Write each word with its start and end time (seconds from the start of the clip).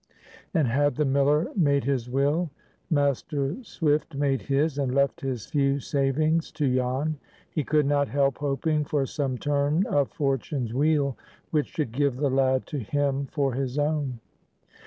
And 0.55 0.67
had 0.67 0.95
the 0.95 1.05
miller 1.05 1.49
made 1.55 1.83
his 1.83 2.09
will? 2.09 2.49
Master 2.89 3.63
Swift 3.63 4.15
made 4.15 4.41
his, 4.41 4.79
and 4.79 4.95
left 4.95 5.21
his 5.21 5.45
few 5.45 5.79
savings 5.79 6.51
to 6.53 6.73
Jan. 6.75 7.19
He 7.51 7.63
could 7.63 7.85
not 7.85 8.07
help 8.07 8.39
hoping 8.39 8.83
for 8.83 9.05
some 9.05 9.37
turn 9.37 9.85
of 9.85 10.09
Fortune's 10.09 10.73
wheel 10.73 11.19
which 11.51 11.67
should 11.67 11.91
give 11.91 12.15
the 12.17 12.31
lad 12.31 12.65
to 12.65 12.79
him 12.79 13.27
for 13.27 13.53
his 13.53 13.77
own. 13.77 14.19